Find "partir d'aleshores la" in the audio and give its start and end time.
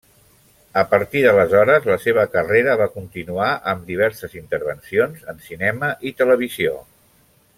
0.93-1.97